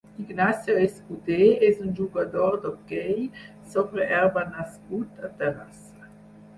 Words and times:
Ignacio 0.21 0.77
Escudé 0.85 1.37
és 1.67 1.83
un 1.89 1.93
jugador 2.01 2.59
d'hoquei 2.65 3.23
sobre 3.77 4.11
herba 4.19 4.49
nascut 4.57 5.25
a 5.31 5.35
Terrassa. 5.45 6.15